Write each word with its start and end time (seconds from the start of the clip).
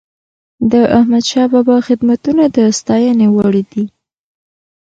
د 0.71 0.73
احمدشاه 0.97 1.47
بابا 1.53 1.77
خدمتونه 1.87 2.43
د 2.55 2.57
ستايني 2.79 3.27
وړ 3.35 3.53
دي. 3.71 3.85